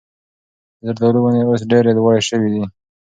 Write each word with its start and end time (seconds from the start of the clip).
د 0.79 0.81
زردالو 0.87 1.19
ونې 1.21 1.41
اوس 1.49 1.61
ډېرې 1.71 1.91
لوړې 1.97 2.21
شوي 2.29 2.49
دي. 2.53 2.63